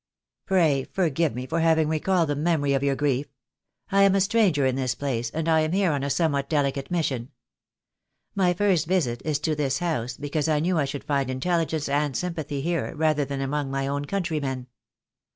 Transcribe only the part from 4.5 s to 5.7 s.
in this place, and I